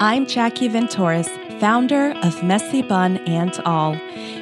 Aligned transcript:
I'm 0.00 0.26
Jackie 0.26 0.68
Venturis, 0.68 1.28
founder 1.58 2.12
of 2.22 2.40
Messy 2.44 2.82
Bun 2.82 3.16
and 3.26 3.58
All. 3.64 3.94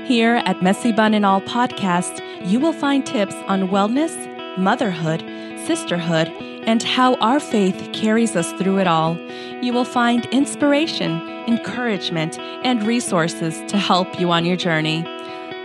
Here 0.04 0.42
at 0.44 0.62
Messy 0.62 0.92
Bun 0.92 1.14
and 1.14 1.24
All 1.24 1.40
podcast, 1.40 2.20
you 2.46 2.60
will 2.60 2.74
find 2.74 3.06
tips 3.06 3.34
on 3.46 3.68
wellness, 3.68 4.14
motherhood, 4.58 5.20
sisterhood, 5.66 6.28
and 6.66 6.82
how 6.82 7.14
our 7.22 7.40
faith 7.40 7.88
carries 7.94 8.36
us 8.36 8.52
through 8.52 8.80
it 8.80 8.86
all. 8.86 9.16
You 9.62 9.72
will 9.72 9.86
find 9.86 10.26
inspiration, 10.26 11.22
encouragement, 11.48 12.38
and 12.38 12.86
resources 12.86 13.58
to 13.70 13.78
help 13.78 14.20
you 14.20 14.30
on 14.32 14.44
your 14.44 14.56
journey. 14.56 15.04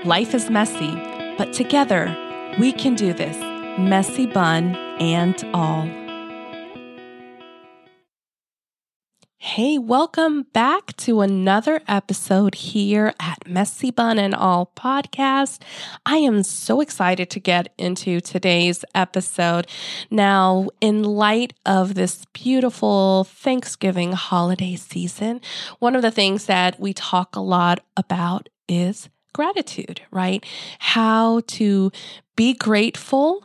Life 0.05 0.33
is 0.33 0.49
messy, 0.49 0.95
but 1.37 1.51
together 1.51 2.15
we 2.57 2.71
can 2.71 2.95
do 2.95 3.11
this. 3.11 3.37
Messy 3.77 4.25
Bun 4.25 4.73
and 5.01 5.43
All. 5.53 6.00
Hey, 9.43 9.79
welcome 9.79 10.43
back 10.53 10.95
to 10.97 11.21
another 11.21 11.81
episode 11.87 12.53
here 12.53 13.15
at 13.19 13.47
Messy 13.47 13.89
Bun 13.89 14.19
and 14.19 14.35
All 14.35 14.71
podcast. 14.77 15.63
I 16.05 16.17
am 16.17 16.43
so 16.43 16.79
excited 16.79 17.31
to 17.31 17.39
get 17.39 17.73
into 17.75 18.21
today's 18.21 18.85
episode. 18.93 19.65
Now, 20.11 20.67
in 20.79 21.01
light 21.01 21.53
of 21.65 21.95
this 21.95 22.23
beautiful 22.33 23.23
Thanksgiving 23.23 24.11
holiday 24.11 24.75
season, 24.75 25.41
one 25.79 25.95
of 25.95 26.03
the 26.03 26.11
things 26.11 26.45
that 26.45 26.79
we 26.79 26.93
talk 26.93 27.35
a 27.35 27.41
lot 27.41 27.79
about 27.97 28.47
is 28.69 29.09
gratitude, 29.33 30.01
right? 30.11 30.45
How 30.77 31.41
to 31.47 31.91
be 32.35 32.53
grateful 32.53 33.43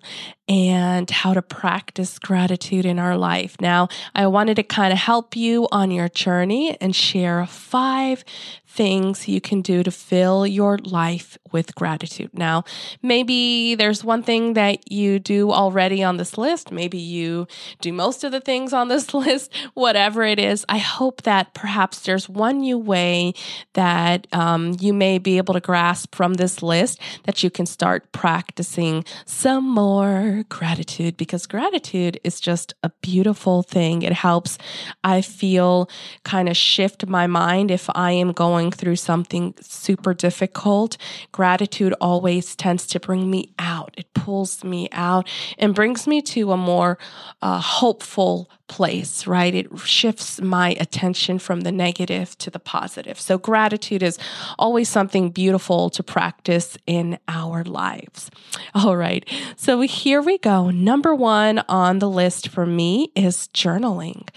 and 0.48 1.10
how 1.10 1.34
to 1.34 1.42
practice 1.42 2.18
gratitude 2.18 2.86
in 2.86 2.98
our 2.98 3.16
life. 3.16 3.56
Now, 3.60 3.88
I 4.14 4.26
wanted 4.28 4.56
to 4.56 4.62
kind 4.62 4.92
of 4.92 4.98
help 4.98 5.34
you 5.34 5.66
on 5.72 5.90
your 5.90 6.08
journey 6.08 6.76
and 6.80 6.94
share 6.94 7.44
five 7.46 8.24
things 8.68 9.26
you 9.26 9.40
can 9.40 9.62
do 9.62 9.82
to 9.82 9.90
fill 9.90 10.46
your 10.46 10.76
life 10.78 11.38
with 11.50 11.74
gratitude. 11.74 12.30
Now, 12.34 12.64
maybe 13.02 13.74
there's 13.74 14.04
one 14.04 14.22
thing 14.22 14.52
that 14.52 14.92
you 14.92 15.18
do 15.18 15.50
already 15.50 16.04
on 16.04 16.18
this 16.18 16.36
list. 16.36 16.70
Maybe 16.70 16.98
you 16.98 17.48
do 17.80 17.92
most 17.92 18.22
of 18.22 18.32
the 18.32 18.40
things 18.40 18.72
on 18.74 18.88
this 18.88 19.14
list, 19.14 19.52
whatever 19.74 20.22
it 20.22 20.38
is. 20.38 20.64
I 20.68 20.78
hope 20.78 21.22
that 21.22 21.54
perhaps 21.54 22.00
there's 22.00 22.28
one 22.28 22.60
new 22.60 22.78
way 22.78 23.32
that 23.72 24.26
um, 24.32 24.76
you 24.78 24.92
may 24.92 25.18
be 25.18 25.38
able 25.38 25.54
to 25.54 25.60
grasp 25.60 26.14
from 26.14 26.34
this 26.34 26.62
list 26.62 27.00
that 27.24 27.42
you 27.42 27.50
can 27.50 27.64
start 27.64 28.12
practicing 28.12 28.75
some 29.24 29.68
more 29.68 30.44
gratitude 30.48 31.16
because 31.16 31.46
gratitude 31.46 32.20
is 32.24 32.40
just 32.40 32.74
a 32.82 32.90
beautiful 33.00 33.62
thing. 33.62 34.02
It 34.02 34.12
helps, 34.12 34.58
I 35.02 35.22
feel, 35.22 35.88
kind 36.24 36.48
of 36.48 36.56
shift 36.56 37.06
my 37.06 37.26
mind 37.26 37.70
if 37.70 37.88
I 37.94 38.12
am 38.12 38.32
going 38.32 38.70
through 38.70 38.96
something 38.96 39.54
super 39.60 40.12
difficult. 40.12 40.98
Gratitude 41.32 41.94
always 42.00 42.54
tends 42.54 42.86
to 42.88 43.00
bring 43.00 43.30
me 43.30 43.54
out, 43.58 43.94
it 43.96 44.12
pulls 44.14 44.62
me 44.62 44.88
out 44.92 45.26
and 45.58 45.74
brings 45.74 46.06
me 46.06 46.20
to 46.22 46.52
a 46.52 46.56
more 46.56 46.98
uh, 47.40 47.60
hopeful 47.60 48.50
place, 48.68 49.26
right? 49.26 49.54
It 49.54 49.78
shifts 49.78 50.40
my 50.40 50.70
attention 50.80 51.38
from 51.38 51.62
the 51.62 51.72
negative 51.72 52.36
to 52.38 52.50
the 52.50 52.58
positive. 52.58 53.20
So, 53.20 53.38
gratitude 53.38 54.02
is 54.02 54.18
always 54.58 54.88
something 54.88 55.30
beautiful 55.30 55.90
to 55.90 56.02
practice 56.02 56.76
in 56.86 57.18
our 57.28 57.64
lives. 57.64 58.30
All 58.74 58.96
right. 58.96 59.28
So, 59.56 59.80
here 59.82 60.20
we 60.20 60.38
go. 60.38 60.70
Number 60.70 61.14
one 61.14 61.60
on 61.68 61.98
the 61.98 62.10
list 62.10 62.48
for 62.48 62.66
me 62.66 63.12
is 63.14 63.48
journaling. 63.54 64.28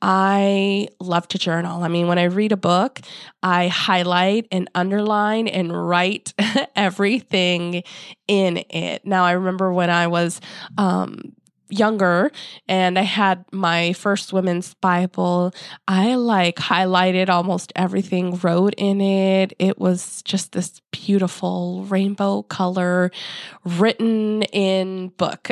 I 0.00 0.88
love 1.00 1.28
to 1.28 1.38
journal. 1.38 1.82
I 1.82 1.88
mean, 1.88 2.08
when 2.08 2.18
I 2.18 2.24
read 2.24 2.52
a 2.52 2.56
book, 2.56 3.00
I 3.42 3.68
highlight 3.68 4.46
and 4.50 4.68
underline 4.74 5.48
and 5.48 5.88
write 5.88 6.34
everything 6.76 7.82
in 8.28 8.64
it. 8.70 9.04
Now, 9.04 9.24
I 9.24 9.32
remember 9.32 9.72
when 9.72 9.90
I 9.90 10.06
was, 10.06 10.40
um, 10.78 11.34
younger 11.72 12.30
and 12.68 12.98
I 12.98 13.02
had 13.02 13.44
my 13.52 13.92
first 13.94 14.32
women's 14.32 14.74
Bible, 14.74 15.54
I 15.88 16.14
like 16.14 16.56
highlighted 16.56 17.28
almost 17.28 17.72
everything, 17.74 18.38
wrote 18.42 18.74
in 18.76 19.00
it. 19.00 19.54
It 19.58 19.78
was 19.78 20.22
just 20.22 20.52
this 20.52 20.80
beautiful 20.90 21.84
rainbow 21.84 22.42
color 22.42 23.10
written 23.64 24.42
in 24.44 25.08
book. 25.08 25.50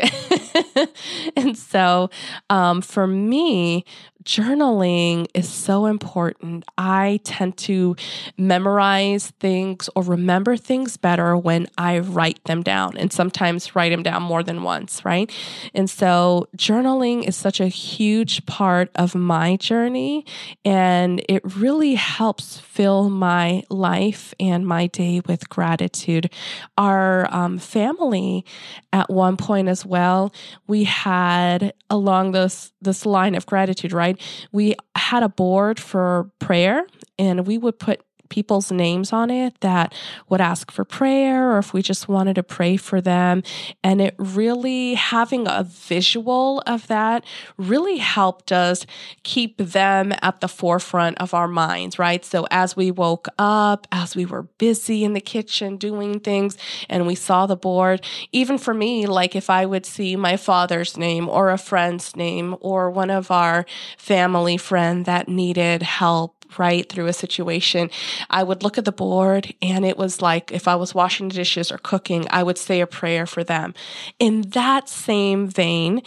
and 1.37 1.57
so 1.57 2.11
um, 2.49 2.83
for 2.83 3.07
me, 3.07 3.85
journaling 4.25 5.27
is 5.35 5.49
so 5.49 5.87
important. 5.87 6.65
I 6.77 7.21
tend 7.25 7.57
to 7.59 7.97
memorize 8.37 9.33
things 9.41 9.89
or 9.95 10.03
remember 10.03 10.57
things 10.57 10.97
better 10.97 11.37
when 11.37 11.67
I 11.79 12.01
write 12.01 12.43
them 12.45 12.63
down 12.63 12.97
and 12.97 13.13
sometimes 13.13 13.75
write 13.75 13.91
them 13.91 14.03
down 14.03 14.23
more 14.23 14.43
than 14.43 14.63
once, 14.63 15.05
right? 15.05 15.31
And 15.75 15.89
so 15.89 16.49
journaling 16.57 17.27
is 17.27 17.37
such 17.37 17.61
a 17.61 17.69
huge 17.69 18.45
part 18.47 18.91
of 18.95 19.15
my 19.15 19.57
journey 19.57 20.27
and 20.65 21.25
it 21.29 21.43
really 21.57 21.95
helps 21.95 22.59
fill 22.59 23.09
my 23.09 23.63
life 23.71 24.35
and 24.39 24.67
my 24.67 24.87
day 24.87 25.23
with 25.27 25.49
gratitude. 25.49 26.31
Our 26.77 27.33
um, 27.35 27.59
family 27.59 28.45
at 28.93 29.09
one 29.09 29.37
point 29.37 29.69
as 29.69 29.87
well, 29.87 30.33
we 30.67 30.85
had 30.85 31.73
along 31.89 32.33
this 32.33 32.73
this 32.81 33.05
line 33.05 33.35
of 33.35 33.47
gratitude, 33.47 33.93
right? 33.93 34.21
we 34.53 34.75
had 34.97 35.23
a 35.23 35.29
board 35.29 35.79
for 35.81 36.31
prayer 36.39 36.85
and 37.19 37.47
we 37.47 37.59
would 37.59 37.79
put 37.79 38.03
people's 38.31 38.73
names 38.73 39.13
on 39.13 39.31
it 39.31 39.61
that 39.61 39.95
would 40.29 40.41
ask 40.41 40.71
for 40.71 40.85
prayer 40.85 41.53
or 41.53 41.59
if 41.59 41.75
we 41.75 41.83
just 41.83 42.09
wanted 42.09 42.35
to 42.35 42.43
pray 42.43 42.77
for 42.79 43.01
them. 43.01 43.43
And 43.85 44.01
it 44.01 44.15
really, 44.17 44.95
having 44.95 45.47
a 45.47 45.65
visual 45.65 46.63
of 46.67 46.87
that 46.87 47.25
really 47.59 47.99
helped 47.99 48.53
us 48.53 48.87
keep 49.23 49.59
them 49.59 50.15
at 50.23 50.41
the 50.41 50.49
forefront 50.49 51.19
of 51.19 51.35
our 51.35 51.49
minds, 51.49 51.99
right? 51.99 52.25
So 52.25 52.47
as 52.51 52.75
we 52.75 52.91
woke 52.91 53.29
up, 53.39 53.87
as 53.93 54.17
we 54.17 54.25
were 54.25 54.43
busy 54.43 55.05
in 55.05 55.13
the 55.13 55.21
kitchen 55.21 55.77
doing 55.77 56.21
things, 56.21 56.57
and 56.89 57.07
we 57.07 57.15
saw 57.15 57.47
the 57.47 57.57
board, 57.57 58.05
even 58.33 58.57
for 58.57 58.73
me, 58.73 59.07
like 59.07 59.37
if 59.37 59.51
I 59.51 59.67
would 59.67 59.85
see 59.85 60.17
my 60.17 60.37
father's 60.37 60.97
name 60.97 61.29
or 61.29 61.51
a 61.51 61.59
friend's 61.59 62.17
name 62.17 62.57
or 62.61 62.91
one 62.91 63.11
of 63.11 63.31
our 63.31 63.67
family 63.99 64.57
friend 64.57 65.05
that 65.05 65.29
needed 65.29 65.83
help 65.83 66.40
right 66.59 66.89
through 66.89 67.07
a 67.07 67.13
situation, 67.13 67.91
I 68.29 68.43
would 68.43 68.63
look 68.63 68.79
at 68.79 68.85
the 68.85 68.93
board 68.93 69.55
and 69.63 69.85
it 69.85 69.97
was 69.97 70.23
like 70.23 70.53
if 70.53 70.69
I 70.69 70.77
was 70.77 70.95
washing 70.95 71.29
the 71.29 71.35
dishes 71.35 71.71
or 71.71 71.79
cooking, 71.79 72.27
I 72.31 72.43
would 72.43 72.59
say 72.59 72.81
a 72.81 72.87
prayer 72.87 73.27
for 73.27 73.45
them. 73.45 73.75
In 74.19 74.43
that 74.51 74.89
same 74.89 75.47
vein, 75.47 76.03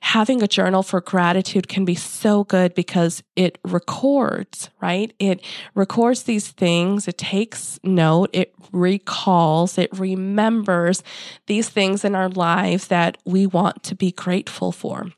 having 0.00 0.42
a 0.42 0.48
journal 0.48 0.82
for 0.82 1.00
gratitude 1.00 1.68
can 1.68 1.84
be 1.84 1.94
so 1.94 2.44
good 2.44 2.74
because 2.74 3.22
it 3.34 3.58
records, 3.64 4.70
right? 4.80 5.12
It 5.18 5.42
records 5.74 6.24
these 6.24 6.48
things, 6.48 7.08
it 7.08 7.18
takes 7.18 7.80
note, 7.82 8.30
it 8.32 8.54
recalls, 8.72 9.78
it 9.78 9.90
remembers 9.98 11.02
these 11.46 11.68
things 11.68 12.04
in 12.04 12.14
our 12.14 12.28
lives 12.28 12.88
that 12.88 13.18
we 13.24 13.46
want 13.46 13.82
to 13.84 13.94
be 13.94 14.12
grateful 14.12 14.72
for. 14.72 15.10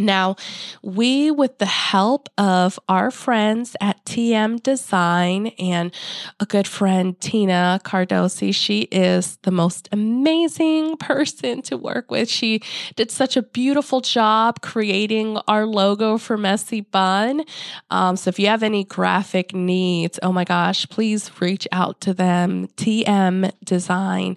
Now, 0.00 0.36
we, 0.82 1.30
with 1.30 1.58
the 1.58 1.66
help 1.66 2.28
of 2.38 2.78
our 2.88 3.10
friends 3.10 3.76
at 3.80 4.04
TM 4.04 4.62
Design 4.62 5.48
and 5.58 5.92
a 6.40 6.46
good 6.46 6.66
friend, 6.66 7.20
Tina 7.20 7.80
Cardosi, 7.84 8.54
she 8.54 8.82
is 8.90 9.36
the 9.42 9.50
most 9.50 9.88
amazing 9.92 10.96
person 10.98 11.62
to 11.62 11.76
work 11.76 12.10
with. 12.10 12.28
She 12.28 12.62
did 12.96 13.10
such 13.10 13.36
a 13.36 13.42
beautiful 13.42 14.00
job 14.00 14.62
creating 14.62 15.38
our 15.46 15.66
logo 15.66 16.18
for 16.18 16.36
Messy 16.36 16.80
Bun. 16.80 17.44
Um, 17.90 18.16
so, 18.16 18.28
if 18.28 18.38
you 18.38 18.46
have 18.46 18.62
any 18.62 18.84
graphic 18.84 19.54
needs, 19.54 20.18
oh 20.22 20.32
my 20.32 20.44
gosh, 20.44 20.88
please 20.88 21.30
reach 21.40 21.68
out 21.72 22.00
to 22.00 22.14
them, 22.14 22.68
TM 22.76 23.52
Design. 23.64 24.36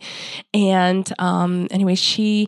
And 0.54 1.12
um, 1.20 1.68
anyway, 1.72 1.96
she 1.96 2.48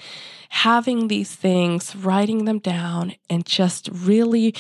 Having 0.50 1.10
these 1.10 1.36
things, 1.36 1.96
writing 1.96 2.46
them 2.46 2.60
down, 2.60 3.16
and 3.30 3.46
just 3.46 3.90
really 3.92 4.56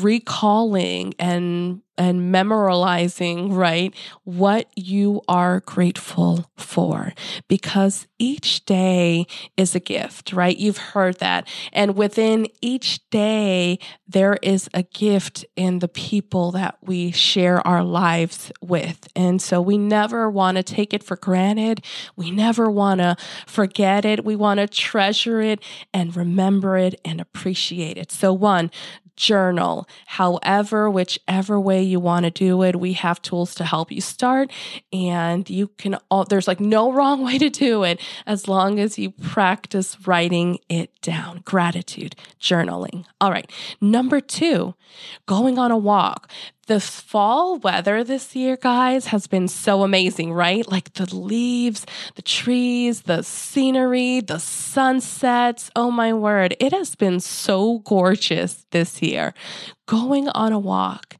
recalling 0.00 1.14
and 1.18 1.82
and 1.98 2.32
memorializing 2.34 3.54
right 3.54 3.94
what 4.24 4.68
you 4.76 5.20
are 5.28 5.60
grateful 5.60 6.48
for. 6.56 7.12
Because 7.48 8.06
each 8.18 8.64
day 8.64 9.26
is 9.56 9.74
a 9.74 9.80
gift 9.80 10.32
right? 10.32 10.56
You've 10.56 10.78
heard 10.78 11.18
that. 11.18 11.48
And 11.72 11.96
within 11.96 12.46
each 12.60 13.08
day 13.10 13.78
there 14.06 14.38
is 14.42 14.68
a 14.74 14.82
gift 14.82 15.44
in 15.56 15.80
the 15.80 15.88
people 15.88 16.52
that 16.52 16.78
we 16.82 17.10
share 17.10 17.66
our 17.66 17.82
lives 17.82 18.52
with. 18.60 19.08
And 19.14 19.40
so 19.40 19.60
we 19.60 19.78
never 19.78 20.30
want 20.30 20.56
to 20.56 20.62
take 20.62 20.94
it 20.94 21.02
for 21.02 21.16
granted. 21.16 21.84
We 22.16 22.30
never 22.30 22.70
want 22.70 23.00
to 23.00 23.16
forget 23.46 24.04
it. 24.04 24.24
We 24.24 24.36
want 24.36 24.58
to 24.58 24.66
treasure 24.66 25.40
it 25.40 25.60
and 25.92 26.16
remember 26.16 26.76
it 26.76 27.00
and 27.04 27.20
appreciate 27.20 27.96
it. 27.98 28.12
So 28.12 28.32
one 28.32 28.70
journal, 29.18 29.86
however, 30.06 30.88
whichever 30.88 31.58
way 31.60 31.82
you 31.82 31.98
want 32.00 32.24
to 32.24 32.30
do 32.30 32.62
it. 32.62 32.76
We 32.76 32.92
have 32.94 33.20
tools 33.20 33.54
to 33.56 33.64
help 33.64 33.90
you 33.90 34.00
start, 34.00 34.50
and 34.92 35.50
you 35.50 35.68
can, 35.76 35.96
all, 36.10 36.24
there's 36.24 36.48
like 36.48 36.60
no 36.60 36.92
wrong 36.98 37.24
way 37.24 37.36
to 37.38 37.50
do 37.50 37.82
it 37.82 38.00
as 38.26 38.48
long 38.48 38.78
as 38.78 38.98
you 38.98 39.10
practice 39.10 40.06
writing 40.06 40.58
it 40.68 40.98
down. 41.02 41.42
Gratitude, 41.44 42.14
journaling. 42.40 43.04
All 43.20 43.32
right. 43.32 43.50
Number 43.80 44.20
two, 44.20 44.74
going 45.26 45.58
on 45.58 45.70
a 45.70 45.76
walk 45.76 46.30
the 46.68 46.80
fall 46.80 47.58
weather 47.58 48.04
this 48.04 48.36
year, 48.36 48.56
guys, 48.56 49.06
has 49.06 49.26
been 49.26 49.48
so 49.48 49.82
amazing, 49.82 50.32
right? 50.32 50.70
Like 50.70 50.92
the 50.94 51.12
leaves, 51.14 51.84
the 52.14 52.22
trees, 52.22 53.02
the 53.02 53.22
scenery, 53.22 54.20
the 54.20 54.38
sunsets. 54.38 55.70
Oh 55.74 55.90
my 55.90 56.12
word. 56.12 56.54
It 56.60 56.72
has 56.72 56.94
been 56.94 57.20
so 57.20 57.78
gorgeous 57.80 58.66
this 58.70 59.02
year. 59.02 59.34
Going 59.86 60.28
on 60.28 60.52
a 60.52 60.58
walk 60.58 61.16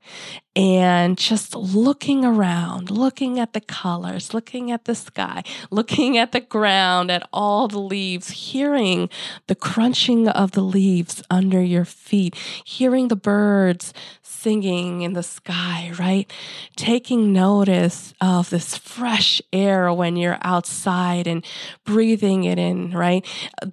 and 0.59 1.17
just 1.17 1.55
looking 1.55 2.25
around, 2.25 2.91
looking 2.91 3.39
at 3.39 3.53
the 3.53 3.61
colors, 3.61 4.35
looking 4.35 4.73
at 4.73 4.87
the 4.87 4.95
sky, 4.97 5.45
looking 5.71 6.19
at 6.19 6.33
the 6.33 6.41
ground, 6.41 7.13
at 7.13 7.29
all 7.33 7.69
the 7.69 7.79
leaves, 7.79 8.31
hearing 8.31 9.09
the 9.47 9.55
crunching 9.55 10.27
of 10.27 10.51
the 10.53 10.61
leaves 10.61 11.23
under 11.31 11.63
your 11.63 11.85
feet, 11.85 12.35
hearing 12.65 13.07
the 13.07 13.15
birds 13.15 13.95
singing 14.39 15.03
in 15.03 15.15
the 15.15 15.23
sky, 15.23 15.93
right? 15.99 16.31
Taking 16.77 17.33
notice 17.33 18.15
of 18.21 18.51
this 18.51 18.77
fresh 18.77 19.43
air 19.53 19.93
when 19.93 20.17
you're 20.17 20.39
outside 20.43 21.27
and 21.27 21.45
breathing 21.85 22.45
it 22.45 22.59
in, 22.59 22.93
right? 22.93 23.27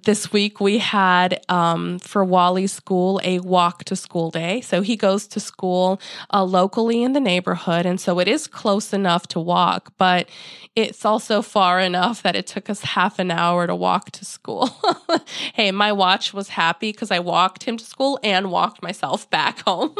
This 0.04 0.32
week 0.32 0.60
we 0.60 0.78
had 0.78 1.40
um, 1.48 1.98
for 2.00 2.24
Wally's 2.24 2.72
school 2.72 3.20
a 3.22 3.38
walk 3.40 3.84
to 3.84 3.96
school 3.96 4.30
day. 4.30 4.60
So 4.60 4.82
he 4.82 4.96
goes 4.96 5.26
to 5.28 5.40
school 5.40 6.00
uh, 6.32 6.44
locally 6.76 7.02
in 7.02 7.12
the 7.14 7.20
neighborhood. 7.20 7.86
And 7.86 7.98
so 7.98 8.18
it 8.18 8.28
is 8.28 8.46
close 8.46 8.92
enough 8.92 9.26
to 9.28 9.40
walk, 9.40 9.92
but 9.96 10.28
it's 10.74 11.06
also 11.06 11.40
far 11.40 11.80
enough 11.80 12.22
that 12.22 12.36
it 12.36 12.46
took 12.46 12.68
us 12.68 12.82
half 12.82 13.18
an 13.18 13.30
hour 13.30 13.66
to 13.66 13.74
walk 13.74 14.10
to 14.10 14.26
school. 14.26 14.68
hey, 15.54 15.70
my 15.70 15.90
watch 15.90 16.34
was 16.34 16.50
happy 16.50 16.92
because 16.92 17.10
I 17.10 17.18
walked 17.18 17.62
him 17.62 17.78
to 17.78 17.84
school 17.84 18.18
and 18.22 18.50
walked 18.50 18.82
myself 18.82 19.28
back 19.30 19.60
home 19.66 19.94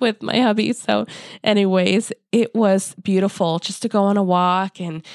with 0.00 0.22
my 0.22 0.40
hubby. 0.40 0.72
So, 0.72 1.06
anyways, 1.42 2.10
it 2.34 2.52
was 2.52 2.96
beautiful 3.00 3.60
just 3.60 3.82
to 3.82 3.88
go 3.88 4.02
on 4.02 4.16
a 4.16 4.22
walk 4.22 4.80
and 4.80 5.06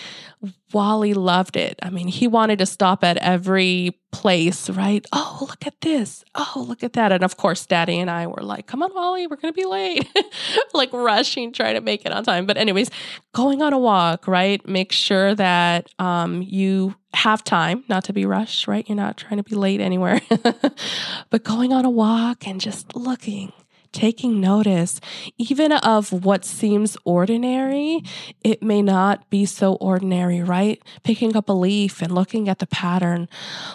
Wally 0.72 1.14
loved 1.14 1.58
it. 1.58 1.78
I 1.82 1.90
mean, 1.90 2.08
he 2.08 2.28
wanted 2.28 2.60
to 2.60 2.66
stop 2.66 3.04
at 3.04 3.18
every 3.18 4.00
place, 4.14 4.70
right? 4.70 5.06
Oh, 5.12 5.40
look 5.42 5.68
at 5.68 5.82
this. 5.82 6.24
Oh, 6.34 6.64
look 6.66 6.82
at 6.82 6.94
that. 6.94 7.12
And 7.12 7.22
of 7.22 7.36
course, 7.36 7.66
Daddy 7.66 8.00
and 8.00 8.10
I 8.10 8.28
were 8.28 8.42
like, 8.42 8.68
come 8.68 8.82
on, 8.82 8.96
Wally, 8.96 9.28
we're 9.28 9.36
going 9.36 9.54
to 9.54 9.62
be 9.62 9.68
late. 9.68 10.08
like 10.74 10.94
rushing, 10.94 11.52
trying 11.52 11.76
to 11.76 11.82
make 11.82 12.06
it 12.06 12.14
on 12.14 12.24
time. 12.24 12.46
But, 12.46 12.56
anyways, 12.56 12.90
going 13.34 13.62
on 13.62 13.74
a 13.74 13.80
walk, 13.80 14.26
right? 14.26 14.66
Make 14.66 14.94
sure 14.94 15.36
that 15.36 15.90
um, 16.00 16.42
you 16.42 16.96
have 17.14 17.44
time 17.44 17.84
not 17.90 18.06
to 18.06 18.14
be 18.14 18.26
rushed, 18.26 18.66
right? 18.66 18.88
You're 18.88 18.96
not 18.96 19.18
trying 19.18 19.38
to 19.38 19.44
be 19.44 19.56
late 19.56 19.82
anywhere. 19.82 20.22
but 21.30 21.44
going 21.44 21.74
on 21.74 21.84
a 21.84 21.90
walk 21.90 22.48
and 22.48 22.62
just 22.62 22.96
looking 22.96 23.52
taking 23.92 24.40
notice, 24.40 25.00
even 25.38 25.72
of 25.72 26.12
what 26.12 26.46
seems 26.46 26.98
ordinary, 27.06 28.04
it 28.44 28.62
may 28.62 28.82
not 28.82 29.30
be 29.30 29.46
so 29.46 29.74
ordinary, 29.76 30.42
right? 30.42 30.82
Picking 31.04 31.36
up 31.36 31.50
a 31.50 31.54
leaf 31.54 32.02
and 32.02 32.14
looking 32.14 32.48
at 32.48 32.60
the 32.60 32.68
pattern, 32.68 33.28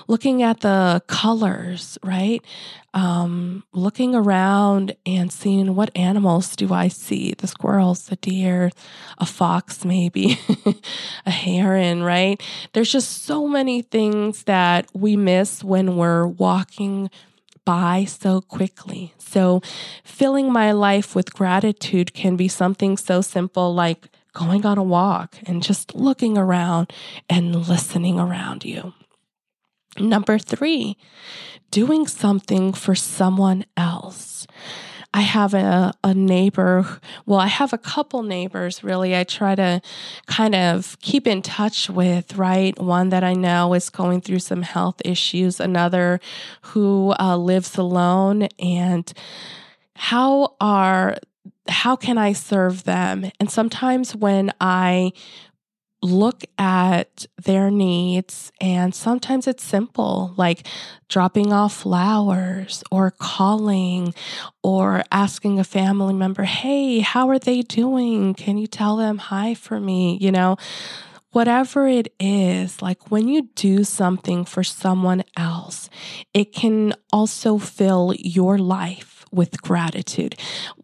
looking 0.06 0.42
at 0.42 0.60
the 0.60 1.02
colors, 1.06 1.98
right? 2.02 2.42
Um, 2.92 3.64
looking 3.72 4.14
around 4.14 4.94
and 5.04 5.32
seeing 5.32 5.74
what 5.74 5.90
animals 5.96 6.54
do 6.54 6.72
I 6.72 6.86
see? 6.86 7.34
The 7.36 7.48
squirrels, 7.48 8.06
the 8.06 8.16
deer, 8.16 8.70
a 9.18 9.26
fox, 9.26 9.84
maybe, 9.84 10.38
a 11.26 11.30
heron, 11.30 12.04
right? 12.04 12.40
There's 12.72 12.92
just 12.92 13.24
so 13.24 13.48
many 13.48 13.82
things 13.82 14.44
that 14.44 14.88
we 14.94 15.16
miss 15.16 15.64
when 15.64 15.96
we're 15.96 16.26
walking 16.26 17.10
by 17.64 18.04
so 18.04 18.40
quickly. 18.40 19.14
So, 19.18 19.62
filling 20.04 20.52
my 20.52 20.72
life 20.72 21.14
with 21.14 21.34
gratitude 21.34 22.14
can 22.14 22.36
be 22.36 22.48
something 22.48 22.96
so 22.96 23.20
simple 23.20 23.74
like 23.74 24.08
going 24.32 24.66
on 24.66 24.78
a 24.78 24.82
walk 24.82 25.36
and 25.46 25.62
just 25.62 25.94
looking 25.94 26.36
around 26.36 26.92
and 27.28 27.68
listening 27.68 28.18
around 28.18 28.64
you. 28.64 28.92
Number 29.98 30.38
three, 30.38 30.96
doing 31.70 32.06
something 32.06 32.72
for 32.72 32.94
someone 32.94 33.64
else. 33.76 34.33
I 35.14 35.20
have 35.20 35.54
a, 35.54 35.94
a 36.02 36.12
neighbor. 36.12 37.00
Well, 37.24 37.38
I 37.38 37.46
have 37.46 37.72
a 37.72 37.78
couple 37.78 38.24
neighbors 38.24 38.82
really. 38.82 39.16
I 39.16 39.22
try 39.22 39.54
to 39.54 39.80
kind 40.26 40.56
of 40.56 40.98
keep 41.00 41.28
in 41.28 41.40
touch 41.40 41.88
with, 41.88 42.36
right? 42.36 42.76
One 42.80 43.10
that 43.10 43.22
I 43.22 43.32
know 43.32 43.74
is 43.74 43.90
going 43.90 44.22
through 44.22 44.40
some 44.40 44.62
health 44.62 45.00
issues, 45.04 45.60
another 45.60 46.18
who 46.62 47.14
uh, 47.20 47.36
lives 47.36 47.78
alone. 47.78 48.48
And 48.58 49.10
how 49.94 50.56
are 50.60 51.16
how 51.68 51.94
can 51.94 52.18
I 52.18 52.32
serve 52.32 52.82
them? 52.82 53.30
And 53.38 53.48
sometimes 53.48 54.16
when 54.16 54.52
I 54.60 55.12
look 56.04 56.44
at 56.58 57.26
their 57.42 57.70
needs. 57.70 58.52
And 58.60 58.94
sometimes 58.94 59.46
it's 59.46 59.64
simple, 59.64 60.34
like 60.36 60.66
dropping 61.08 61.52
off 61.52 61.74
flowers 61.74 62.84
or 62.90 63.10
calling 63.10 64.14
or 64.62 65.02
asking 65.10 65.58
a 65.58 65.64
family 65.64 66.14
member, 66.14 66.44
Hey, 66.44 67.00
how 67.00 67.30
are 67.30 67.38
they 67.38 67.62
doing? 67.62 68.34
Can 68.34 68.58
you 68.58 68.66
tell 68.66 68.96
them 68.96 69.18
hi 69.18 69.54
for 69.54 69.80
me? 69.80 70.18
You 70.20 70.30
know, 70.30 70.56
whatever 71.32 71.88
it 71.88 72.12
is, 72.20 72.82
like 72.82 73.10
when 73.10 73.26
you 73.26 73.48
do 73.54 73.82
something 73.82 74.44
for 74.44 74.62
someone 74.62 75.24
else, 75.36 75.88
it 76.34 76.52
can 76.52 76.92
also 77.12 77.58
fill 77.58 78.14
your 78.18 78.58
life 78.58 79.13
with 79.34 79.60
gratitude. 79.62 80.36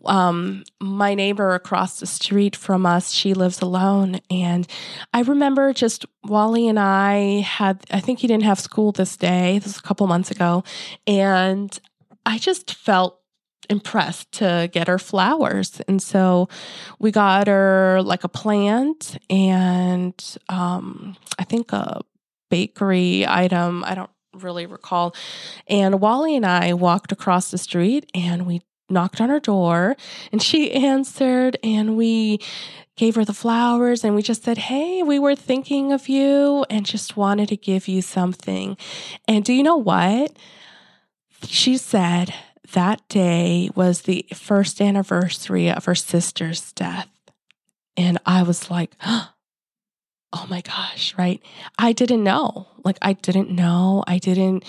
Um, 0.04 0.64
my 0.80 1.14
neighbor 1.14 1.54
across 1.54 2.00
the 2.00 2.06
street 2.06 2.56
from 2.56 2.84
us, 2.86 3.12
she 3.12 3.34
lives 3.34 3.62
alone. 3.62 4.20
And 4.30 4.66
I 5.14 5.22
remember 5.22 5.72
just 5.72 6.04
Wally 6.24 6.68
and 6.68 6.78
I 6.78 7.40
had, 7.40 7.84
I 7.90 8.00
think 8.00 8.18
he 8.18 8.26
didn't 8.26 8.44
have 8.44 8.60
school 8.60 8.92
this 8.92 9.16
day. 9.16 9.58
This 9.58 9.74
was 9.74 9.78
a 9.78 9.82
couple 9.82 10.06
months 10.06 10.30
ago. 10.30 10.64
And 11.06 11.78
I 12.26 12.38
just 12.38 12.74
felt 12.74 13.20
impressed 13.68 14.32
to 14.32 14.68
get 14.72 14.88
her 14.88 14.98
flowers. 14.98 15.80
And 15.86 16.02
so 16.02 16.48
we 16.98 17.12
got 17.12 17.46
her 17.46 18.02
like 18.02 18.24
a 18.24 18.28
plant 18.28 19.16
and 19.30 20.36
um, 20.48 21.16
I 21.38 21.44
think 21.44 21.72
a 21.72 22.00
bakery 22.50 23.24
item. 23.26 23.84
I 23.84 23.94
don't 23.94 24.10
really 24.34 24.66
recall. 24.66 25.14
And 25.66 26.00
Wally 26.00 26.36
and 26.36 26.46
I 26.46 26.72
walked 26.74 27.12
across 27.12 27.50
the 27.50 27.58
street 27.58 28.10
and 28.14 28.46
we 28.46 28.62
knocked 28.88 29.20
on 29.20 29.28
her 29.28 29.40
door 29.40 29.96
and 30.32 30.42
she 30.42 30.72
answered 30.72 31.58
and 31.62 31.96
we 31.96 32.40
gave 32.96 33.14
her 33.14 33.24
the 33.24 33.32
flowers 33.32 34.04
and 34.04 34.14
we 34.14 34.22
just 34.22 34.44
said, 34.44 34.58
Hey, 34.58 35.02
we 35.02 35.18
were 35.18 35.34
thinking 35.34 35.92
of 35.92 36.08
you 36.08 36.64
and 36.68 36.84
just 36.84 37.16
wanted 37.16 37.48
to 37.48 37.56
give 37.56 37.88
you 37.88 38.02
something. 38.02 38.76
And 39.26 39.44
do 39.44 39.52
you 39.52 39.62
know 39.62 39.76
what? 39.76 40.36
She 41.46 41.76
said 41.76 42.34
that 42.72 43.06
day 43.08 43.70
was 43.74 44.02
the 44.02 44.26
first 44.34 44.80
anniversary 44.80 45.70
of 45.70 45.86
her 45.86 45.94
sister's 45.94 46.72
death. 46.72 47.08
And 47.96 48.18
I 48.26 48.42
was 48.42 48.70
like, 48.70 48.92
oh 49.04 49.30
my 50.48 50.60
gosh, 50.60 51.14
right? 51.18 51.42
I 51.78 51.92
didn't 51.92 52.22
know. 52.22 52.68
Like, 52.84 52.98
I 53.02 53.14
didn't 53.14 53.50
know. 53.50 54.04
I 54.06 54.18
didn't 54.18 54.64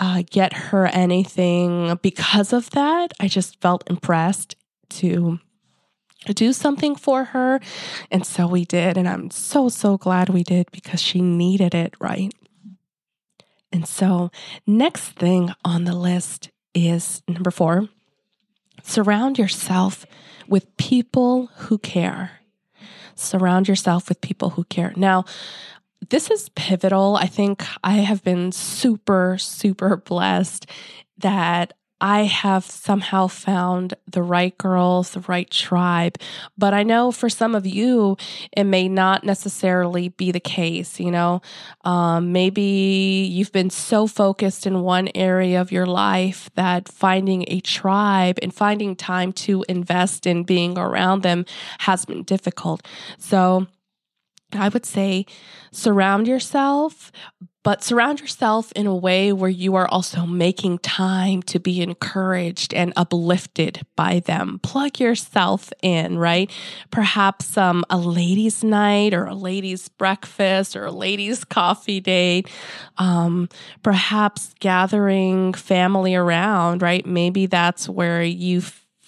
uh, 0.00 0.22
get 0.30 0.52
her 0.54 0.86
anything 0.86 1.98
because 2.02 2.52
of 2.52 2.70
that. 2.70 3.12
I 3.20 3.28
just 3.28 3.60
felt 3.60 3.88
impressed 3.90 4.56
to 4.90 5.38
do 6.26 6.52
something 6.52 6.96
for 6.96 7.24
her. 7.24 7.60
And 8.10 8.26
so 8.26 8.46
we 8.46 8.64
did. 8.64 8.96
And 8.96 9.08
I'm 9.08 9.30
so, 9.30 9.68
so 9.68 9.98
glad 9.98 10.28
we 10.28 10.42
did 10.42 10.70
because 10.72 11.00
she 11.00 11.20
needed 11.20 11.74
it, 11.74 11.94
right? 12.00 12.32
And 13.72 13.88
so, 13.88 14.30
next 14.66 15.10
thing 15.10 15.50
on 15.64 15.84
the 15.84 15.94
list 15.94 16.50
is 16.74 17.22
number 17.26 17.50
four 17.50 17.88
surround 18.82 19.38
yourself 19.38 20.04
with 20.48 20.76
people 20.76 21.46
who 21.54 21.78
care. 21.78 22.41
Surround 23.22 23.68
yourself 23.68 24.08
with 24.08 24.20
people 24.20 24.50
who 24.50 24.64
care. 24.64 24.92
Now, 24.96 25.24
this 26.10 26.30
is 26.30 26.48
pivotal. 26.50 27.16
I 27.16 27.26
think 27.26 27.64
I 27.84 27.94
have 27.94 28.22
been 28.24 28.52
super, 28.52 29.36
super 29.38 29.96
blessed 29.96 30.66
that 31.18 31.74
I 32.02 32.24
have 32.24 32.64
somehow 32.64 33.28
found 33.28 33.94
the 34.08 34.22
right 34.22 34.58
girls, 34.58 35.10
the 35.10 35.20
right 35.20 35.48
tribe. 35.48 36.18
But 36.58 36.74
I 36.74 36.82
know 36.82 37.12
for 37.12 37.28
some 37.28 37.54
of 37.54 37.64
you, 37.64 38.16
it 38.56 38.64
may 38.64 38.88
not 38.88 39.22
necessarily 39.22 40.08
be 40.08 40.32
the 40.32 40.40
case. 40.40 40.98
You 40.98 41.12
know, 41.12 41.42
um, 41.84 42.32
maybe 42.32 43.30
you've 43.30 43.52
been 43.52 43.70
so 43.70 44.08
focused 44.08 44.66
in 44.66 44.82
one 44.82 45.10
area 45.14 45.60
of 45.60 45.70
your 45.70 45.86
life 45.86 46.50
that 46.56 46.88
finding 46.88 47.44
a 47.46 47.60
tribe 47.60 48.36
and 48.42 48.52
finding 48.52 48.96
time 48.96 49.32
to 49.32 49.64
invest 49.68 50.26
in 50.26 50.42
being 50.42 50.76
around 50.76 51.22
them 51.22 51.46
has 51.78 52.04
been 52.04 52.24
difficult. 52.24 52.84
So, 53.16 53.68
I 54.54 54.68
would 54.68 54.84
say 54.84 55.24
surround 55.70 56.28
yourself, 56.28 57.10
but 57.62 57.84
surround 57.84 58.20
yourself 58.20 58.72
in 58.72 58.86
a 58.86 58.94
way 58.94 59.32
where 59.32 59.50
you 59.50 59.74
are 59.76 59.86
also 59.88 60.26
making 60.26 60.78
time 60.78 61.42
to 61.42 61.58
be 61.58 61.80
encouraged 61.80 62.74
and 62.74 62.92
uplifted 62.96 63.86
by 63.96 64.20
them. 64.20 64.58
Plug 64.62 64.98
yourself 64.98 65.72
in, 65.82 66.18
right? 66.18 66.50
Perhaps 66.90 67.56
um, 67.56 67.84
a 67.88 67.98
ladies' 67.98 68.64
night 68.64 69.14
or 69.14 69.26
a 69.26 69.34
ladies' 69.34 69.88
breakfast 69.88 70.74
or 70.74 70.86
a 70.86 70.92
ladies' 70.92 71.44
coffee 71.44 72.00
date. 72.00 72.48
Um, 72.98 73.48
perhaps 73.82 74.54
gathering 74.60 75.54
family 75.54 76.14
around, 76.14 76.82
right? 76.82 77.06
Maybe 77.06 77.46
that's 77.46 77.88
where 77.88 78.22
you 78.22 78.62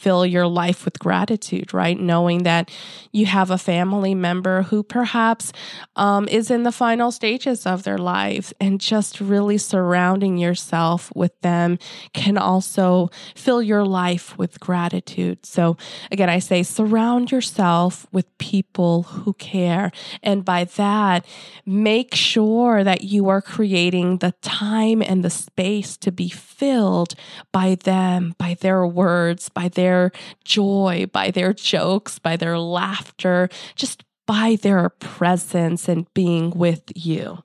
fill 0.04 0.26
your 0.26 0.46
life 0.46 0.84
with 0.84 0.98
gratitude, 0.98 1.72
right? 1.72 1.98
Knowing 1.98 2.42
that 2.42 2.70
you 3.10 3.24
have 3.24 3.50
a 3.50 3.56
family 3.56 4.14
member 4.14 4.60
who 4.64 4.82
perhaps 4.82 5.50
um, 5.96 6.28
is 6.28 6.50
in 6.50 6.62
the 6.62 6.72
final 6.72 7.10
stages 7.10 7.64
of 7.64 7.84
their 7.84 7.96
lives 7.96 8.52
and 8.60 8.82
just 8.82 9.18
really 9.18 9.56
surrounding 9.56 10.36
yourself 10.36 11.10
with 11.14 11.32
them 11.40 11.78
can 12.12 12.36
also 12.36 13.08
fill 13.34 13.62
your 13.62 13.82
life 13.82 14.36
with 14.36 14.60
gratitude. 14.60 15.46
So, 15.46 15.78
again, 16.12 16.28
I 16.28 16.38
say 16.38 16.62
surround 16.62 17.32
yourself 17.32 18.06
with 18.12 18.26
people 18.36 19.04
who 19.04 19.32
care. 19.32 19.90
And 20.22 20.44
by 20.44 20.64
that, 20.76 21.24
make 21.64 22.14
sure 22.14 22.84
that 22.84 23.04
you 23.04 23.30
are 23.30 23.40
creating 23.40 24.18
the 24.18 24.34
time 24.42 25.00
and 25.00 25.24
the 25.24 25.30
space 25.30 25.96
to 25.98 26.12
be 26.12 26.28
filled 26.28 27.14
by 27.52 27.76
them, 27.76 28.34
by 28.36 28.52
their 28.60 28.86
words, 28.86 29.48
by 29.48 29.68
their 29.68 29.93
their 29.94 30.12
joy, 30.44 31.06
by 31.12 31.30
their 31.30 31.52
jokes, 31.52 32.18
by 32.18 32.36
their 32.36 32.58
laughter, 32.58 33.48
just 33.76 34.04
by 34.26 34.58
their 34.62 34.88
presence 34.88 35.88
and 35.88 36.12
being 36.14 36.50
with 36.50 36.82
you. 36.94 37.42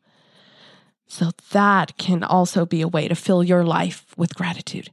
So 1.07 1.31
that 1.51 1.97
can 1.97 2.23
also 2.23 2.65
be 2.65 2.81
a 2.81 2.87
way 2.87 3.07
to 3.07 3.15
fill 3.15 3.43
your 3.43 3.63
life 3.63 4.05
with 4.17 4.35
gratitude. 4.35 4.89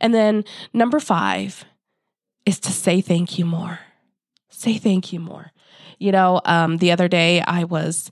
And 0.00 0.12
then 0.12 0.44
number 0.72 1.00
five 1.00 1.64
is 2.44 2.58
to 2.60 2.72
say 2.72 3.00
thank 3.00 3.38
you 3.38 3.44
more. 3.44 3.78
Say 4.48 4.78
thank 4.78 5.12
you 5.12 5.20
more. 5.20 5.52
You 5.98 6.12
know, 6.12 6.40
um, 6.44 6.78
the 6.78 6.92
other 6.92 7.08
day 7.08 7.40
I 7.40 7.64
was 7.64 8.10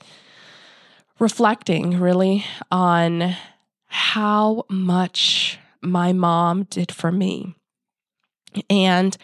reflecting 1.18 1.98
really 1.98 2.44
on 2.70 3.34
how 3.86 4.64
much 4.68 5.58
my 5.82 6.12
mom 6.12 6.64
did 6.64 6.92
for 6.92 7.10
me. 7.10 7.54
And 8.68 9.16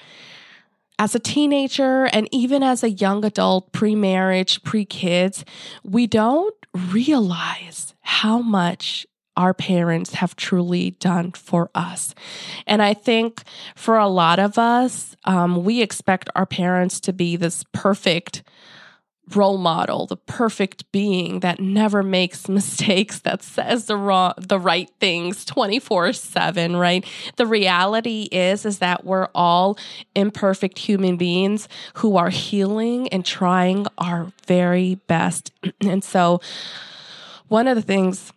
as 0.99 1.15
a 1.15 1.19
teenager 1.19 2.05
and 2.07 2.29
even 2.33 2.63
as 2.63 2.83
a 2.83 2.91
young 2.91 3.25
adult, 3.25 3.73
pre 3.73 3.95
marriage, 3.95 4.63
pre 4.63 4.85
kids, 4.85 5.45
we 5.83 6.07
don't 6.07 6.55
realize 6.73 7.95
how 8.03 8.39
much 8.39 9.07
our 9.37 9.55
parents 9.55 10.15
have 10.15 10.37
truly 10.37 10.93
done 10.93 11.33
for 11.33 11.71
us. 11.75 12.15
And 12.67 12.81
I 12.81 12.95
think 12.95 13.43
for 13.75 13.97
a 13.97 14.07
lot 14.07 14.39
of 14.39 14.59
us, 14.59 15.17
um, 15.25 15.65
we 15.65 15.83
expect 15.83 16.31
our 16.37 16.47
parents 16.47 17.01
to 17.01 17.13
be 17.13 17.35
this 17.37 17.65
perfect 17.73 18.45
role 19.35 19.59
model, 19.59 20.07
the 20.07 20.17
perfect 20.17 20.91
being 20.93 21.41
that 21.41 21.61
never 21.61 22.03
makes 22.03 22.49
mistakes, 22.49 23.21
that 23.21 23.43
says 23.43 23.87
the 23.87 23.97
wrong, 23.97 24.35
the 24.39 24.59
right 24.59 24.91
things 25.01 25.45
24/7, 25.45 26.79
right? 26.79 27.05
The 27.37 27.47
reality 27.47 28.29
is 28.31 28.65
is 28.65 28.79
that 28.79 29.05
we're 29.05 29.29
all 29.35 29.79
imperfect 30.15 30.79
human 30.79 31.17
beings 31.17 31.69
who 31.95 32.17
are 32.17 32.31
healing 32.31 33.09
and 33.09 33.25
trying 33.25 33.87
our 33.99 34.33
very 34.47 34.97
best. 35.07 35.53
and 35.81 36.03
so 36.05 36.41
one 37.49 37.69
of 37.69 37.77
the 37.77 37.83
things 37.83 38.33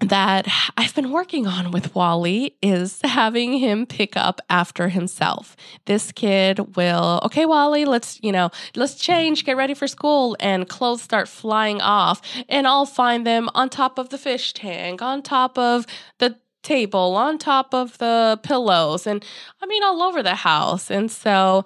that 0.00 0.48
I've 0.76 0.94
been 0.94 1.10
working 1.10 1.46
on 1.46 1.70
with 1.70 1.94
Wally 1.94 2.56
is 2.62 3.00
having 3.04 3.58
him 3.58 3.86
pick 3.86 4.16
up 4.16 4.40
after 4.48 4.88
himself. 4.88 5.56
This 5.84 6.10
kid 6.12 6.76
will, 6.76 7.20
okay, 7.24 7.46
Wally, 7.46 7.84
let's, 7.84 8.18
you 8.22 8.32
know, 8.32 8.50
let's 8.74 8.94
change, 8.94 9.44
get 9.44 9.56
ready 9.56 9.74
for 9.74 9.86
school, 9.86 10.36
and 10.40 10.68
clothes 10.68 11.02
start 11.02 11.28
flying 11.28 11.80
off. 11.80 12.22
And 12.48 12.66
I'll 12.66 12.86
find 12.86 13.26
them 13.26 13.48
on 13.54 13.68
top 13.68 13.98
of 13.98 14.08
the 14.08 14.18
fish 14.18 14.52
tank, 14.54 15.02
on 15.02 15.22
top 15.22 15.58
of 15.58 15.86
the 16.18 16.36
table, 16.62 17.16
on 17.16 17.38
top 17.38 17.74
of 17.74 17.98
the 17.98 18.38
pillows, 18.42 19.06
and 19.06 19.24
I 19.62 19.66
mean, 19.66 19.82
all 19.82 20.02
over 20.02 20.22
the 20.22 20.34
house. 20.34 20.90
And 20.90 21.10
so 21.10 21.64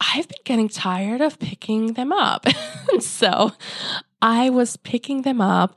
I've 0.00 0.28
been 0.28 0.42
getting 0.44 0.68
tired 0.68 1.20
of 1.20 1.38
picking 1.38 1.94
them 1.94 2.12
up. 2.12 2.46
so 3.00 3.52
I 4.22 4.50
was 4.50 4.76
picking 4.76 5.22
them 5.22 5.40
up 5.40 5.76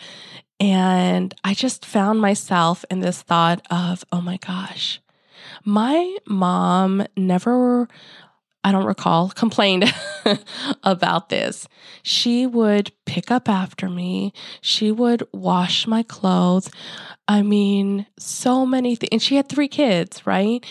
and 0.62 1.34
I 1.44 1.56
just 1.56 1.88
found 1.88 2.22
myself 2.22 2.86
in 2.92 3.00
this 3.00 3.24
thought 3.24 3.66
of, 3.72 4.06
oh 4.12 4.22
my 4.22 4.38
gosh, 4.38 5.02
my 5.66 6.18
mom 6.28 7.04
never, 7.18 7.88
I 8.64 8.72
don't 8.72 8.86
recall, 8.86 9.30
complained 9.36 9.92
about 10.84 11.30
this. 11.30 11.68
She 12.04 12.46
would 12.46 12.92
pick 13.08 13.32
up 13.32 13.50
after 13.50 13.90
me, 13.90 14.34
she 14.62 14.92
would 14.92 15.28
wash 15.34 15.88
my 15.88 16.04
clothes. 16.04 16.70
I 17.28 17.42
mean, 17.42 18.06
so 18.20 18.64
many 18.64 18.96
things. 18.96 19.10
And 19.12 19.22
she 19.22 19.38
had 19.38 19.50
three 19.50 19.68
kids, 19.68 20.28
right? 20.28 20.64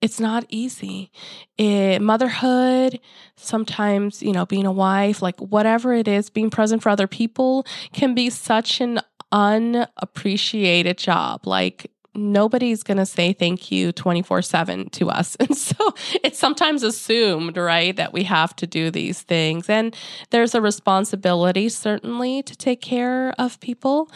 it's 0.00 0.20
not 0.20 0.46
easy. 0.48 1.10
It, 1.56 2.00
motherhood, 2.00 3.00
sometimes, 3.34 4.22
you 4.22 4.30
know, 4.30 4.46
being 4.46 4.64
a 4.64 4.70
wife, 4.70 5.22
like 5.22 5.36
whatever 5.40 5.92
it 5.92 6.06
is, 6.06 6.30
being 6.30 6.50
present 6.50 6.84
for 6.84 6.88
other 6.88 7.08
people 7.08 7.66
can 7.92 8.14
be 8.14 8.30
such 8.30 8.80
an 8.80 9.00
unappreciated 9.32 10.98
job. 10.98 11.46
Like 11.46 11.90
nobody's 12.14 12.82
going 12.82 12.98
to 12.98 13.06
say 13.06 13.32
thank 13.32 13.70
you 13.70 13.92
24 13.92 14.42
7 14.42 14.90
to 14.90 15.10
us. 15.10 15.36
And 15.48 15.56
so 15.56 15.94
it's 16.22 16.38
sometimes 16.38 16.82
assumed, 16.82 17.56
right, 17.56 17.94
that 17.96 18.12
we 18.12 18.24
have 18.24 18.54
to 18.56 18.66
do 18.66 18.90
these 18.90 19.22
things. 19.22 19.68
And 19.68 19.96
there's 20.30 20.54
a 20.54 20.60
responsibility, 20.60 21.68
certainly, 21.68 22.42
to 22.42 22.56
take 22.56 22.80
care 22.80 23.34
of 23.38 23.60
people. 23.60 24.10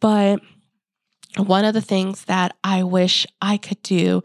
But 0.00 0.40
one 1.36 1.64
of 1.64 1.74
the 1.74 1.80
things 1.80 2.24
that 2.26 2.56
I 2.62 2.84
wish 2.84 3.26
I 3.42 3.56
could 3.56 3.82
do 3.82 4.22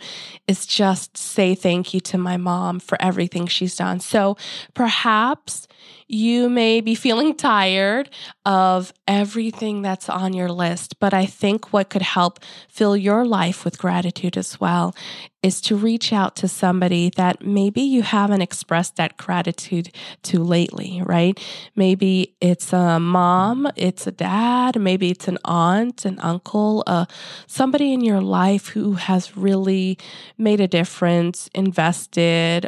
is 0.48 0.66
just 0.66 1.18
say 1.18 1.56
thank 1.56 1.94
you 1.94 2.00
to 2.02 2.18
my 2.18 2.38
mom 2.38 2.80
for 2.80 3.02
everything 3.02 3.48
she's 3.48 3.76
done. 3.76 4.00
So 4.00 4.38
perhaps 4.74 5.68
you 6.12 6.50
may 6.50 6.82
be 6.82 6.96
feeling 6.96 7.36
tired 7.36 8.10
of 8.44 8.92
everything 9.08 9.84
that's 9.84 10.10
on 10.10 10.34
your 10.34 10.50
list, 10.50 11.00
but 11.00 11.14
I 11.14 11.28
think 11.28 11.72
what 11.72 11.92
could 11.92 12.02
help 12.02 12.40
fill 12.68 12.98
your 12.98 13.26
life 13.26 13.64
with 13.64 13.78
gratitude 13.78 14.36
as 14.36 14.60
well 14.60 14.96
is 15.44 15.62
to 15.62 15.76
reach 15.76 16.12
out 16.12 16.36
to 16.36 16.48
somebody 16.48 17.12
that 17.16 17.46
maybe 17.46 17.82
you 17.82 18.02
haven't 18.02 18.42
expressed 18.42 18.96
that 18.96 19.18
gratitude 19.18 19.94
to 20.24 20.44
lately, 20.44 21.02
right? 21.06 21.40
Maybe 21.76 22.36
it's 22.42 22.74
a 22.74 23.00
mom, 23.00 23.68
it's 23.76 24.08
a 24.08 24.12
dad, 24.12 24.82
maybe 24.82 25.12
it's 25.12 25.28
an 25.28 25.38
aunt, 25.46 26.06
an 26.06 26.20
uncle, 26.22 26.84
uh, 26.88 27.06
somebody 27.46 27.94
in 27.94 28.02
your 28.02 28.20
life 28.20 28.70
who 28.70 28.94
has 28.94 29.38
really 29.38 30.00
made 30.40 30.60
a 30.60 30.68
difference, 30.68 31.50
invested, 31.54 32.68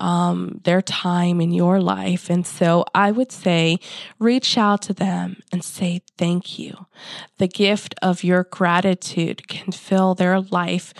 um, 0.00 0.60
their 0.64 0.82
time 0.82 1.40
in 1.40 1.52
your 1.52 1.80
life. 1.80 2.30
And 2.30 2.46
so 2.46 2.84
I 2.94 3.10
would 3.10 3.32
say 3.32 3.78
reach 4.18 4.56
out 4.56 4.82
to 4.82 4.92
them 4.92 5.42
and 5.52 5.64
say 5.64 6.02
thank 6.16 6.58
you. 6.58 6.86
The 7.38 7.48
gift 7.48 7.94
of 8.02 8.24
your 8.24 8.44
gratitude 8.44 9.48
can 9.48 9.72
fill 9.72 10.14
their 10.14 10.40
life 10.40 10.94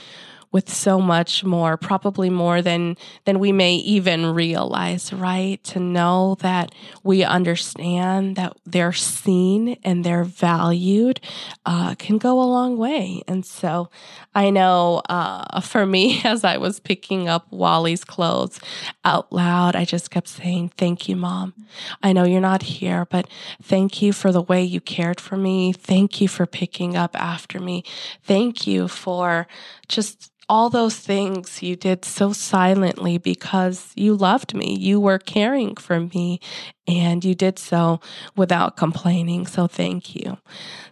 with 0.50 0.72
so 0.72 1.00
much 1.00 1.44
more, 1.44 1.76
probably 1.76 2.30
more 2.30 2.62
than 2.62 2.96
than 3.24 3.38
we 3.38 3.52
may 3.52 3.74
even 3.74 4.26
realize, 4.32 5.12
right? 5.12 5.62
To 5.64 5.80
know 5.80 6.36
that 6.40 6.74
we 7.02 7.22
understand 7.22 8.36
that 8.36 8.56
they're 8.64 8.92
seen 8.92 9.78
and 9.84 10.04
they're 10.04 10.24
valued 10.24 11.20
uh, 11.66 11.94
can 11.96 12.18
go 12.18 12.40
a 12.40 12.44
long 12.44 12.76
way. 12.78 13.22
And 13.28 13.44
so, 13.44 13.90
I 14.34 14.50
know 14.50 15.02
uh, 15.08 15.60
for 15.60 15.84
me, 15.84 16.20
as 16.24 16.44
I 16.44 16.56
was 16.56 16.80
picking 16.80 17.28
up 17.28 17.50
Wally's 17.52 18.04
clothes 18.04 18.60
out 19.04 19.32
loud, 19.32 19.76
I 19.76 19.84
just 19.84 20.10
kept 20.10 20.28
saying, 20.28 20.72
"Thank 20.76 21.08
you, 21.08 21.16
mom. 21.16 21.54
I 22.02 22.12
know 22.12 22.24
you're 22.24 22.40
not 22.40 22.62
here, 22.62 23.06
but 23.10 23.28
thank 23.62 24.00
you 24.00 24.12
for 24.12 24.32
the 24.32 24.42
way 24.42 24.62
you 24.62 24.80
cared 24.80 25.20
for 25.20 25.36
me. 25.36 25.72
Thank 25.72 26.20
you 26.20 26.28
for 26.28 26.46
picking 26.46 26.96
up 26.96 27.14
after 27.20 27.60
me. 27.60 27.84
Thank 28.22 28.66
you 28.66 28.88
for 28.88 29.46
just." 29.88 30.30
all 30.48 30.70
those 30.70 30.96
things 30.96 31.62
you 31.62 31.76
did 31.76 32.04
so 32.04 32.32
silently 32.32 33.18
because 33.18 33.92
you 33.96 34.14
loved 34.14 34.54
me. 34.54 34.74
You 34.78 34.98
were 34.98 35.18
caring 35.18 35.76
for 35.76 36.00
me 36.00 36.40
and 36.86 37.22
you 37.24 37.34
did 37.34 37.58
so 37.58 38.00
without 38.34 38.76
complaining. 38.76 39.46
So 39.46 39.66
thank 39.66 40.14
you. 40.16 40.38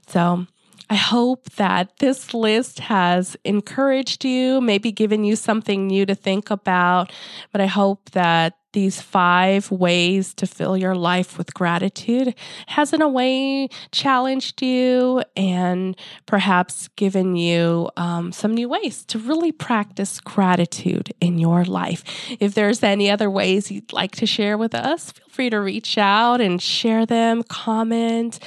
So 0.08 0.46
I 0.90 0.94
hope 0.94 1.50
that 1.54 1.98
this 1.98 2.34
list 2.34 2.80
has 2.80 3.36
encouraged 3.44 4.24
you, 4.24 4.60
maybe 4.60 4.92
given 4.92 5.24
you 5.24 5.36
something 5.36 5.86
new 5.86 6.04
to 6.06 6.14
think 6.14 6.50
about. 6.50 7.10
But 7.50 7.60
I 7.60 7.66
hope 7.66 8.10
that 8.10 8.58
these 8.76 9.00
five 9.00 9.70
ways 9.70 10.34
to 10.34 10.46
fill 10.46 10.76
your 10.76 10.94
life 10.94 11.38
with 11.38 11.54
gratitude 11.54 12.34
has, 12.66 12.92
in 12.92 13.00
a 13.00 13.08
way, 13.08 13.70
challenged 13.90 14.60
you 14.60 15.22
and 15.34 15.96
perhaps 16.26 16.88
given 16.88 17.36
you 17.36 17.88
um, 17.96 18.32
some 18.32 18.52
new 18.52 18.68
ways 18.68 19.02
to 19.06 19.18
really 19.18 19.50
practice 19.50 20.20
gratitude 20.20 21.10
in 21.22 21.38
your 21.38 21.64
life. 21.64 22.04
If 22.38 22.52
there's 22.52 22.82
any 22.82 23.10
other 23.10 23.30
ways 23.30 23.70
you'd 23.70 23.94
like 23.94 24.14
to 24.16 24.26
share 24.26 24.58
with 24.58 24.74
us, 24.74 25.10
feel 25.10 25.28
free 25.30 25.48
to 25.48 25.58
reach 25.58 25.96
out 25.96 26.42
and 26.42 26.60
share 26.60 27.06
them, 27.06 27.44
comment. 27.44 28.38